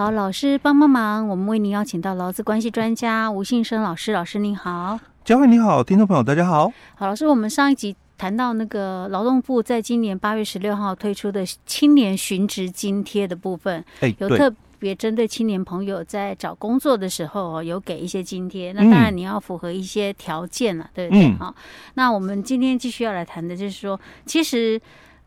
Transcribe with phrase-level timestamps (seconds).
[0.00, 6.72] 好，老师帮帮忙，我们为您邀请到劳资关系专家吴信生老师，老师您好，嘉惠你好，听众朋友大家好。
[6.94, 21.30] 好，老师，我们上一集谈到那个劳动部在今年八月十六号推出的青年寻职津贴的部分，哎，有特别针对青年朋友在找工作的时候有给一些津贴，那当然你要符合一些条件了，嗯、对不对？
[21.34, 21.54] 好、嗯，
[21.92, 24.80] 那我们今天继续要来谈的就是说，其实。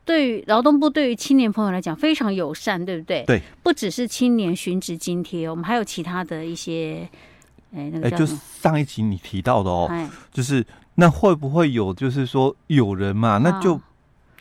[0.06, 3.24] 对于劳动部对于青年朋友来讲非常友善，对不对？
[3.26, 7.08] 对，不只是青年寻职津贴，我们还有其他的一些，
[7.74, 8.12] 哎，那个？
[8.12, 9.90] 就是上一集你提到的哦，
[10.32, 10.66] 就是
[10.96, 13.80] 那会不会有，就是说有人嘛，那就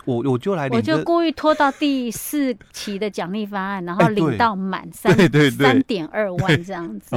[0.05, 5.17] 我我就来领，我就故意拖到第四期的奖励方案，然后领到满三
[5.53, 7.17] 三点二万这样子。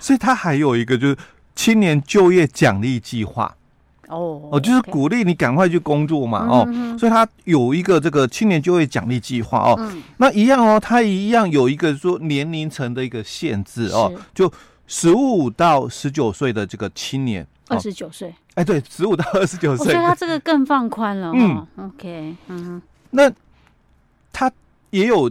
[0.00, 1.16] 所以他还有一个就是
[1.54, 3.54] 青年就业奖励计划。
[4.08, 6.68] 哦哦，就是鼓励你赶快去工作嘛，哦，
[6.98, 14.52] 所以他有一个这个青年就业奖励计划哦，那一样哦，他一样有一个说年龄层的一个限制哦，就
[14.86, 23.30] 十五到十九岁的这个青年，二十九岁，哎，对，十五到二十九岁，所以他这个更放宽了，嗯，OK，嗯，那
[24.32, 24.50] 他
[24.90, 25.30] 也有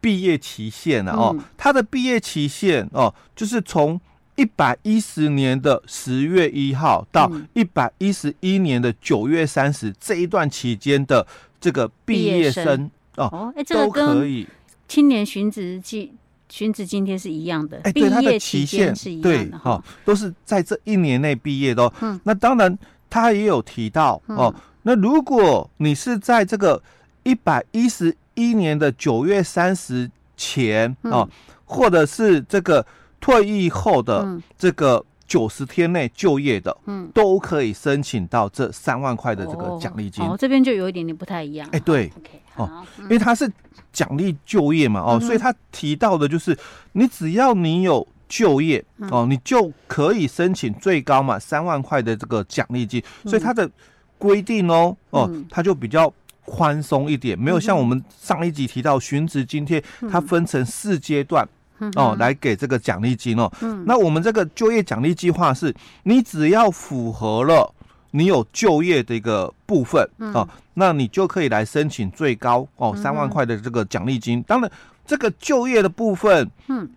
[0.00, 4.00] 毕业期限了哦，他的毕业期限哦，就是从。
[4.36, 11.26] 一百一十年的十月一号到一百一十一年的九月三十这一段期间的
[11.60, 14.46] 这个毕业生哦，哎，都可以。
[14.88, 16.10] 青年寻职津
[16.48, 21.92] 寻职津贴是一样的，哎，对，它的期限是一样的哈，都是在这一年内毕业的。
[22.00, 22.78] 嗯，那当然，
[23.10, 26.82] 他也有提到哦，那如果你是在这个
[27.22, 31.28] 一百一十一年的九月三十前哦，
[31.66, 32.84] 或者是这个。
[33.22, 40.22] 退役后的这个九十天内就业的，嗯，都可以申请到这三万块的这个奖励金。
[40.22, 41.66] 哦，这边就有一点点不太一样。
[41.72, 42.12] 哎，对。
[42.56, 43.50] 哦，因为他是
[43.94, 46.54] 奖励就业嘛，哦，所以他提到的就是，
[46.92, 53.02] 你只要你有就业，哦，你就可以申请最高嘛三万块的这个奖励金。
[53.24, 53.70] 所以他的
[54.18, 56.12] 规定哦，哦，他就比较
[56.44, 61.48] 宽松一点，没有像我们上一集提到寻职津贴，它分成四阶段。
[61.96, 63.50] 哦，来给这个奖励金哦。
[63.60, 67.72] 嗯，那我们这个就业奖励计划是，你只要符合了
[68.10, 74.42] 你有就业的一个部分哦，那你就可以来申请最高哦三万块的这个奖励金。
[74.42, 74.70] 当然，
[75.06, 76.90] 这个就业的部分，嗯，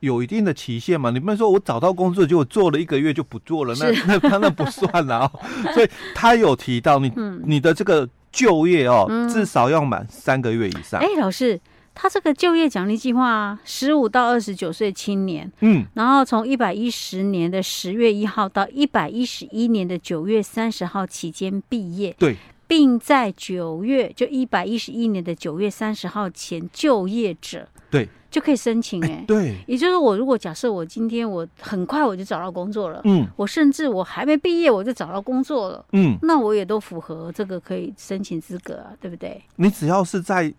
[0.00, 1.10] 有一定的期限嘛。
[1.10, 5.40] 你不能说我找到工作就做了一个月就不做了，那 那他那不算了哦。
[5.74, 7.12] 所以他有提到你
[7.44, 11.00] 你的这个就业哦，至少要满三个月以上。
[11.00, 11.60] 哎，老师。
[11.94, 22.36] 他这个就业奖励计划，十五到二十九岁青年，嗯，然后从一百一十年的十月一号到一百一十一年的九月三十号期间毕业，对，
[22.66, 39.42] 并在九月就一百一十一年的九月三十号前就业者，对，就可以申请，哎，对，也就是我如果假设我今天我很快我就找到工作了，嗯，我甚至我还没毕业我就找到工作了，嗯，那我也都符合这个可以申请资格啊，对不对？
[39.56, 40.52] 你只要是在。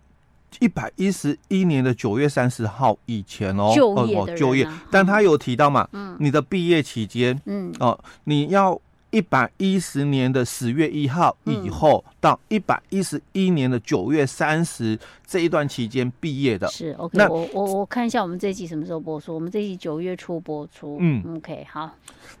[0.60, 17.28] 一百一十一年的九月三十号以前哦，就业的人、啊、就业，但他有提到嘛，嗯，你的毕业期间，嗯，哦，你要一百一十年的十月一号以后、嗯、到一百一十一年的九月三十这一段期间毕业的，是 OK 那。
[17.28, 19.34] 我我我看一下我们这一集什么时候播出？
[19.34, 21.90] 我们这一集九月初播出，嗯，OK，好。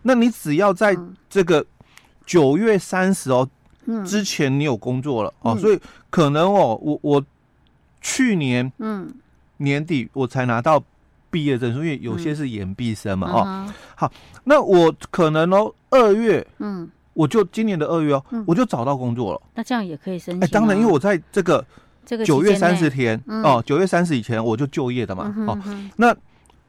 [0.02, 0.96] 那你只要在
[1.28, 1.64] 这个
[2.26, 3.48] 九月三十哦、
[3.86, 5.78] 嗯、之前你有工作了、嗯、哦，所以
[6.10, 7.24] 可能哦，我我。
[8.04, 9.10] 去年嗯
[9.56, 10.80] 年底我才拿到
[11.30, 13.72] 毕业证书，因为有些是延毕生嘛哦。
[13.96, 14.12] 好，
[14.44, 19.40] 那我可能哦二月嗯我就今年的二月哦我就找到工作了。
[19.54, 20.44] 那这样也可以申请？
[20.44, 21.64] 哎，当然，因为我在这个
[22.04, 25.58] 这个九月三十天哦九月三十以前我就就业的嘛哦
[25.96, 26.14] 那。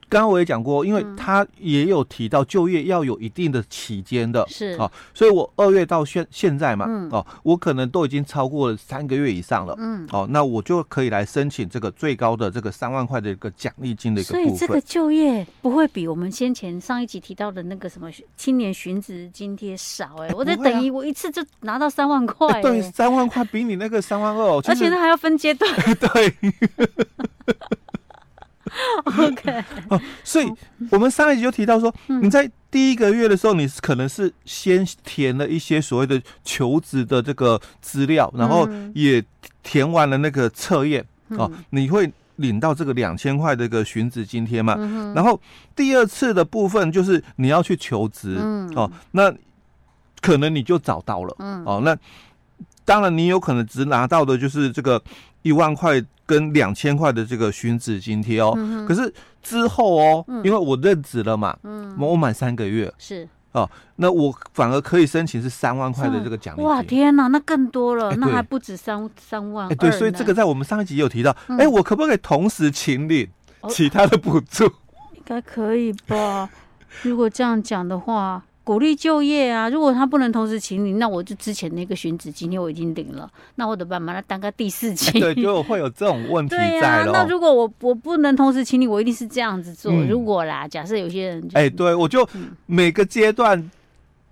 [0.08, 4.78] 刚刚我也讲过，因为他也有提到就业要有一定的期间的，是。
[4.78, 14.48] 啊，所以我二月到现现在嘛，哦，我可能都已经超过了三个月以上了，嗯，哦，那我就可以来申请这个最高的这个三万块的一个奖励金的一个部分。
[14.50, 26.36] 所以这个就业不会比我们先前上一集提到的那个什么青年寻职津贴少哎，我在等于我一次就拿到三万块，对，三万块比你那个三万二，而且那还要分阶段， 对。
[29.06, 30.52] OK， 哦，所以
[30.92, 39.24] 我们上一集就提到说，你在第一个月的时候，你可能是先填了一些所谓的求职的这个资料，然后也
[39.64, 44.76] 填完了那个测验哦，你会领到这个两千块的一个寻职津贴嘛。
[45.16, 45.40] 然后
[45.76, 48.36] 第二次的部分就是你要去求职
[48.76, 49.34] 哦，那
[50.22, 51.96] 可能你就找到了哦，那
[52.86, 55.02] 当然你有可能只拿到的就是这个
[55.42, 58.54] 一万块跟两千块的这个寻子津贴哦。
[58.56, 63.28] 嗯、可是之后哦，嗯、因为我任职了嘛，嗯，我满三个月是。
[63.52, 66.68] 哦，那我反而可以申请是三万块的这个奖励金。
[66.68, 69.70] 哇，天哪，那更多了，那还不止三三万。
[69.70, 71.32] 哎，对，所以这个在我们上一集有提到。
[71.48, 73.28] 哎、嗯，我可不可以同时请领
[73.70, 74.66] 其他的补助？
[75.14, 76.50] 应该可以吧？
[77.02, 78.44] 如果这样讲的话。
[78.66, 79.70] 鼓励就业啊！
[79.70, 84.12] 如果他不能同时请你，那我就之前那个寻子今天我已经领了，那我得办嘛？
[84.12, 85.20] 那当个第四期。
[85.20, 87.12] 对，就会有这种问题 在了。
[87.14, 89.92] 那如果我我不能同时请你，我一定是这样子做。
[89.92, 92.28] 嗯、如果啦，假设有些人、就是，哎，对我就
[92.66, 93.72] 每个阶段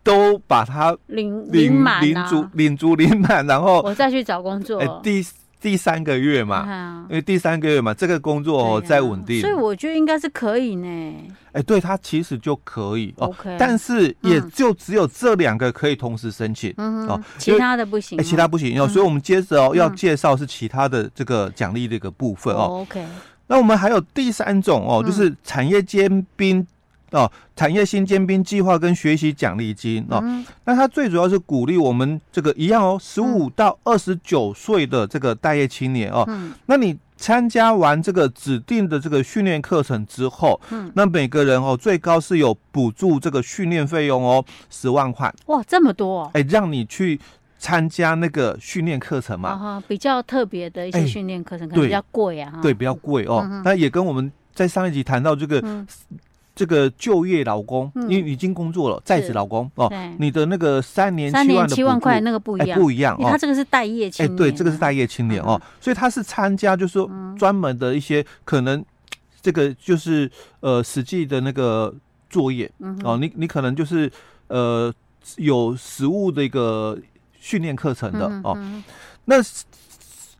[0.01, 4.79] 都把它领领满、啊、领足领足领满，然后我再去找工作。
[4.79, 5.23] 哎，第。
[5.63, 10.87] 第三个月嘛，啊、因为第三个月嘛，这个工作哦再稳定，所以我觉得应该是可以呢。
[11.53, 18.85] 哎、欸，对，他其实就可以哦但是也就只有这两个可以同时申请、嗯、哦，其他的不行、哦欸，其他不行哦。
[18.85, 22.81] 嗯、所以我们接着哦要介绍是其他的这个奖励这个部分哦。
[22.81, 23.01] OK，
[23.47, 26.67] 那我们还有第三种哦，就是产业兼并。
[27.13, 45.31] 哦，产业新尖兵计划跟学习奖励金哦，嗯、那它最主要是鼓励我们这个一样哦，十五到二十九岁的这个待业青年哦，嗯、那你参加完这个指定的这个训练课程之后，嗯，那每个人哦最高是有补助这个训练费用哦，十万块。
[45.45, 46.29] 哇，这么多！
[46.33, 47.19] 哎，让你去
[47.59, 53.47] 参加那个训练课程嘛，啊比较特别的一些训练课程可能比较贵啊，对，比较贵哦。
[53.63, 55.85] 那也跟我们在上一集谈到这个。
[56.53, 63.27] 嗯这个就业劳工，因为已经工作了，在职劳工哦，你的那个三年三年七万块那个不一样，不一样哦。
[63.31, 67.09] 他这个是待业青年，哎，对，这个是待业青年哦，所以他是参加，就是说
[67.39, 68.85] 专门的一些可能，
[69.41, 70.29] 这个就是
[70.59, 71.91] 呃实际的那个
[72.29, 72.71] 作业
[73.03, 74.11] 哦，你你可能就是
[74.47, 74.93] 呃
[75.37, 76.95] 有实物的一个
[77.39, 78.55] 训练课程的哦。
[79.25, 79.37] 那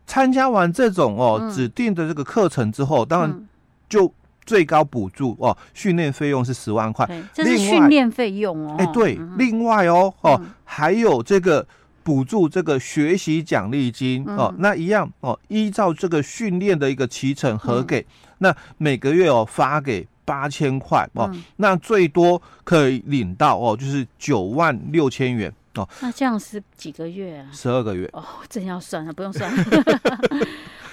[0.05, 3.47] 参加完这种哦指定的这个课程之后，当然
[3.89, 4.13] 就。
[4.45, 8.75] 最高补助哦，训练费用是十万块，这是训练费用哦。
[8.77, 11.65] 哎，对，另外哦哦，还有这个
[12.03, 18.05] 补助这个学习奖励金哦，那一样哦，依照这个训练的一个期程核给，
[18.39, 25.87] 那每个月哦发给八千块哦，那最多可以领到哦，就是九万六千元哦。
[26.01, 27.47] 那这样是几个月啊？
[27.53, 29.49] 十二个月哦，真要算了，不用算。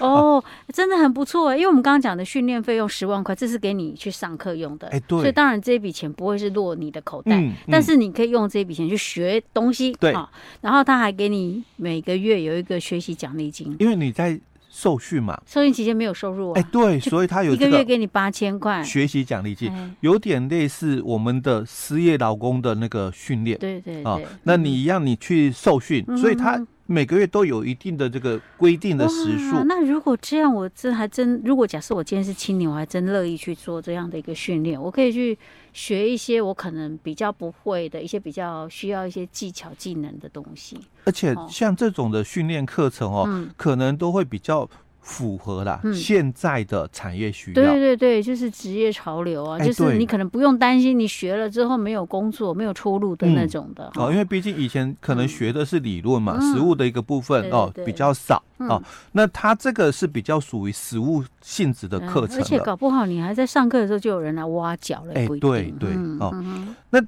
[0.00, 0.42] 哦，
[0.72, 10.28] 真的很不错，因为我们刚刚讲的训练费用十万块，这是给你去上课用的，哎，对，所以当然这笔钱不会是落你的口袋，嗯嗯、但是你可以用这笔钱去学东西，对、哦，
[10.60, 14.38] 然后他还给你每个月有一个学习奖励金，因为你在
[14.70, 18.82] 受训嘛，受训期间没有收入，哎，对，所以他有一个月给你八千块。
[18.82, 19.70] 学习奖励金，
[20.00, 26.64] 有点类似我们的失业劳工的那个训练，对对对，哦、那你一样你去受训，嗯、所以他。
[26.92, 29.62] 每个月都有一定的这个规定的时数。
[29.62, 34.80] 那如果这样，我这还真，如果假设我今天是青年，我还真乐意去做这样的一个训练。
[34.80, 35.38] 我可以去
[35.72, 40.76] 学一些我可能比较不会的一些比较需要一些技巧技能的东西。
[41.04, 44.68] 而且像这种的训练课程哦，嗯、可能都会比较。
[45.00, 47.54] 符合啦，嗯、现在的产业需要。
[47.54, 53.90] 对对对，就是职业潮流啊，欸、就是你可能不用担心你学了之后没有工作、没有出路的那种的。
[53.96, 58.82] 嗯、哦，因为毕竟以前可能学的是理论嘛，嗯、实物的一个部分哦比较少、嗯、哦。
[59.12, 65.14] 那他这个是比较属于实物性质的课程、嗯，而且搞不好你还在上课的时候就有人来挖角了。
[65.14, 65.90] 哎，对对
[66.20, 66.30] 哦。
[66.34, 67.00] 嗯、那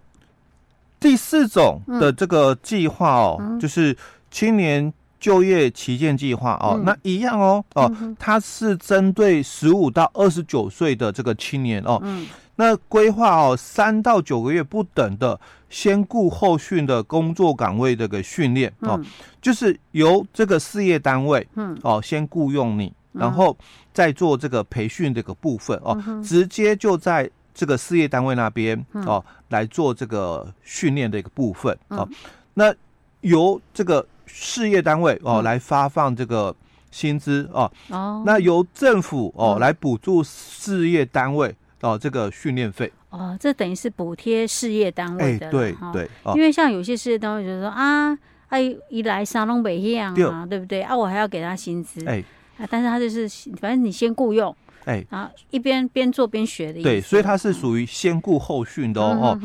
[0.99, 3.97] 第四种的这个计划哦，嗯、就是
[4.31, 4.93] 青年。
[5.23, 12.27] 就业旗舰计划哦，嗯、那一样哦哦，嗯、它是针对十五到二十九岁的这个青年哦，嗯、
[12.57, 15.39] 那规划哦三到九个月不等的
[15.71, 19.07] 先雇后训的工作岗位这个训练哦，嗯、
[19.41, 21.79] 就是由这个事业单位嗯。
[21.85, 23.57] 哦先雇佣你，嗯、然后
[23.95, 32.17] 再做这个培训这个部分哦，嗯、直接就在这个事业单位那边哦来做这个训练的一个部分哦，嗯、
[32.55, 32.75] 那
[33.21, 34.05] 由这个。
[34.27, 36.55] 事业单位哦，来发放这个
[36.91, 37.71] 薪资哦。
[37.89, 42.91] 哦，那由政府哦来补助事业单位哦这个训练费。
[43.11, 45.51] 哦，这等于是补贴事业单位的。
[45.51, 48.17] 对对，因为像有些事业单位就是说啊，
[48.49, 50.83] 哎，一来沙龙北一样啊，对不对？
[50.83, 52.05] 啊，我还要给他薪资。
[52.07, 52.25] 哎，
[52.71, 53.29] 但是他就是
[53.61, 54.55] 反正你先雇佣，
[54.87, 56.83] 哎，啊，一边边做边学的。
[56.83, 59.39] 对，所以他是属于先雇后训的哦。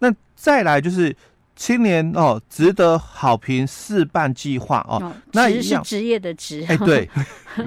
[0.00, 1.14] 那再来就是。
[1.56, 5.82] 青年哦，值得好评试办计划哦，哦那一样。
[5.82, 7.08] 是职业的职，哎，对，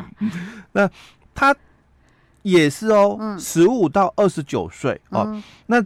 [0.73, 0.87] 那
[1.33, 1.53] 他
[2.43, 5.83] 也是哦，十五、嗯、到二十九岁哦，嗯、那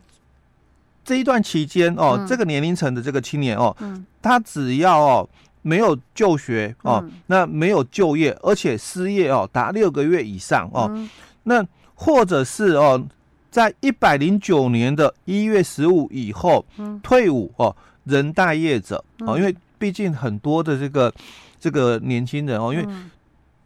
[1.06, 5.30] 这一段期间哦，嗯、这个年龄层的这个青年哦，嗯、他只要哦
[5.62, 11.10] 没有就学哦，嗯、那没有就业，而且失业哦达六个月以上哦，嗯、
[11.44, 13.02] 那或者是哦，
[13.50, 21.14] 在一百零九年的一月十五以后、嗯、退伍哦，仍待业者哦，因为毕竟很多的这个
[21.60, 22.88] 这个年轻人哦，因为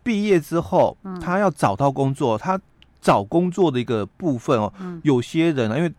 [0.03, 2.59] 毕业之后他要找到工作，他
[3.01, 4.71] 找工作的一个部分哦，
[5.03, 5.91] 有些人啊因为。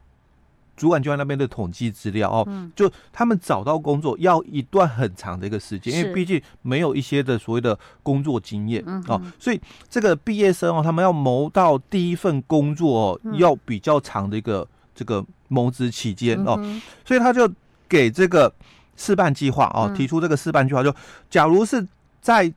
[0.78, 14.64] 主管机关那边的统计资料哦，嗯、就他们找到工作要一段很长的一个时间，因为毕竟没有一些的所谓的工作经验、嗯、哦，所以这个毕业生哦，他们要谋到第一份工作哦，嗯、要比较长的一个
[14.94, 17.52] 这个谋职期间哦，嗯、所以他就
[17.88, 18.52] 给这个
[18.96, 20.94] 试办计划哦，提出这个试办计划，就
[21.30, 21.86] 假如是
[22.20, 22.52] 在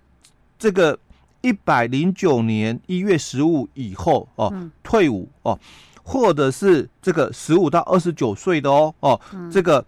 [0.60, 0.98] 这个
[1.42, 5.58] 一百零九年一月十五以后哦，嗯、退伍哦。
[6.04, 9.22] 或者是这个十五到二十九岁的哦哦，
[9.52, 9.86] 这个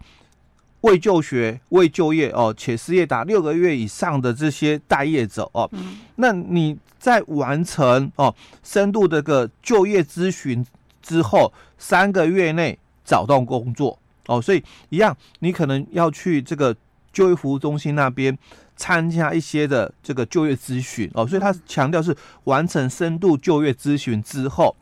[0.82, 5.68] 未就学、未就业哦，且失业达六个月以上的这些待业者哦，
[6.14, 8.32] 那你在完成哦
[8.62, 10.64] 深度这个就业咨询
[11.02, 16.74] 之后，三个月内找到工作哦，所以一样，你可能要去这个
[17.12, 18.36] 就业服务中心那边
[18.76, 21.10] 参加一些的这个就业咨询。
[21.14, 24.74] 哦，所以他强调是完成深度就业咨询之后。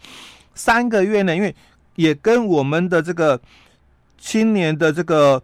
[0.54, 1.54] 三个月呢，因为
[1.96, 3.40] 也跟我们的这个
[4.18, 5.42] 青年的这个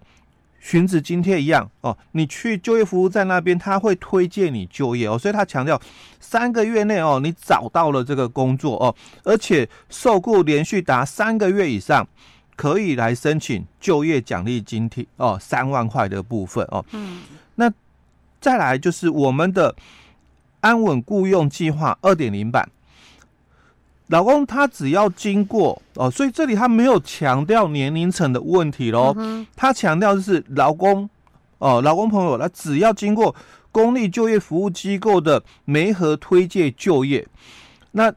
[0.61, 5.07] 寻子津贴一样哦，你去就业服务站那边，他会推荐你就业。
[5.09, 5.81] 哦，所以他强调
[6.21, 8.77] 三个月内哦，你找到了这个工作。
[8.77, 12.07] 哦，而且受雇连续达三个月以上，
[12.59, 16.85] 可以来申请就业奖励津贴哦，三万块的部分哦。
[16.91, 17.21] 嗯，
[17.55, 17.73] 那
[18.41, 19.77] 再来就是我们的
[20.61, 22.69] 安稳雇佣计划二点零版。
[24.09, 29.15] 老公他只要经过哦，所以这里他没有强调年龄层的问题喽，
[29.55, 31.09] 他强调的是劳工
[31.59, 33.33] 哦，劳工朋友他只要经过
[33.71, 37.25] 公立就业服务机构的媒合推介就业，
[37.93, 38.13] 那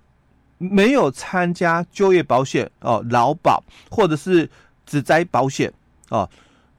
[0.70, 4.50] 没有参加就业保险哦，劳保或者是
[4.86, 5.74] 职灾保险
[6.10, 6.30] 哦，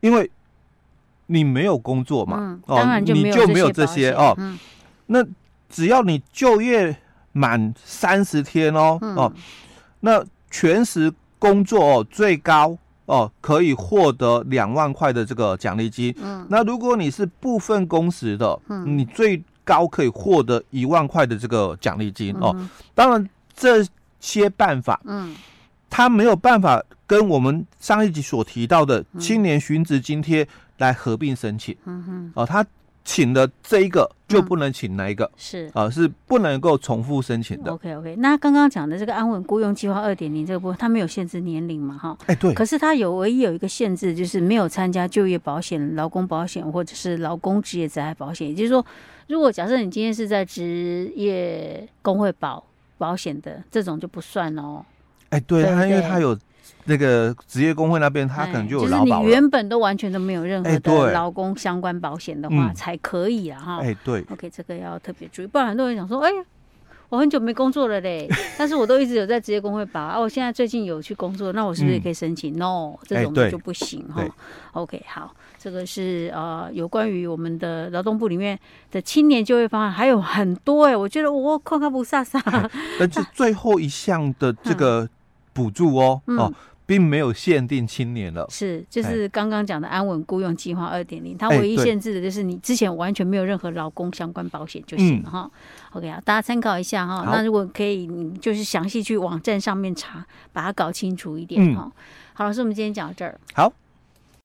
[0.01, 0.31] 因为
[1.27, 4.37] 你没有工作嘛，哦，你就没有这些哦，
[5.07, 5.25] 那
[5.69, 6.97] 只要你就业。
[7.35, 9.33] 满三十天哦、嗯、哦，
[10.01, 16.15] 那全时工作哦，最高哦可以获得两万块的这个奖励金。
[16.21, 22.69] 嗯，那如果你是部分工时的，嗯，你最高可以获得一万块的这个奖励金、嗯、哦。
[22.95, 23.85] 当然这
[24.21, 25.35] 些办法，嗯，
[25.89, 30.47] 他没有办法跟我们上一集所提到的青年寻职津贴
[30.79, 31.77] 来合并申请。
[31.85, 32.65] 嗯哼，哦，他。
[33.05, 37.73] 请的这一个就不能请那一个，嗯、是啊，是不能够重复申请的。
[37.73, 41.99] OK OK，那刚刚讲的这个安稳雇佣计划二点零这个部分，它没有限制年龄嘛？
[41.99, 42.55] 哈，哎对。
[42.55, 48.49] 可是它有唯一有一个限制，就是没有参加就业保险、劳工保险或者是劳工职业灾害保险。
[48.49, 48.87] 也就是说，
[49.27, 52.65] 如果假设你今天是在职业工会保
[53.03, 54.85] 保险的这种就不算哦。
[55.31, 56.39] 哎，对啊，因为他有。
[56.85, 63.79] 那个职业工会那边，他可能就有劳保、欸、就是你原本都完全都没有任何的劳工相关保险的话，才可以啊哈。
[63.79, 64.25] 哎、欸，对。
[64.31, 66.45] OK，这个要特别注意，不然很多人想说，哎、欸，
[67.13, 68.27] 我很久没工作了嘞，
[68.57, 70.19] 但是我都一直有在职业工会保啊。
[70.19, 74.23] 我现在最近有去工作，那我是不是也可以申请、嗯、？No，这种就不行哈。
[74.23, 74.33] 欸、
[74.73, 78.59] OK，好，这个是呃有关于我们的劳动部里面
[78.91, 82.41] 的青年就业方案还有很多哎、欸，我觉得我看看不飒飒。
[82.99, 85.07] 但是 最后一项的这个
[85.53, 86.55] 补助哦、嗯、哦。
[86.93, 95.51] 并没有限定青年了，是就是刚刚讲的安稳雇佣计划二点零，它唯一限制的就是你之前完全没有任何劳工相关保险就行了哈。
[95.51, 95.51] 嗯、
[95.93, 97.25] OK 啊，大家参考一下哈。
[97.33, 101.85] 那如果可以，你就是详细去网站上面查，把它搞清楚一点哈。
[101.85, 101.93] 嗯、
[102.35, 103.41] 好，老师，我们今天讲到这儿。
[103.55, 103.73] 好。